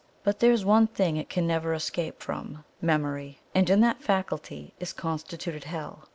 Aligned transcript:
But 0.23 0.39
there 0.39 0.51
is 0.51 0.65
one 0.65 0.87
thing 0.87 1.15
it 1.17 1.29
can 1.29 1.45
never 1.45 1.75
escape 1.75 2.23
from 2.23 2.63
MEMORY. 2.81 3.39
And 3.53 3.69
in 3.69 3.81
that 3.81 4.01
faculty 4.01 4.73
is 4.79 4.93
constituted 4.93 5.65
Hell. 5.65 6.05